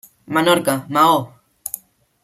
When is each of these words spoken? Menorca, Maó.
Menorca, 0.25 0.83
Maó. 0.89 1.17